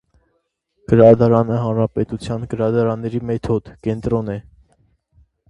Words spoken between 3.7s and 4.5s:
կենտրոնն է։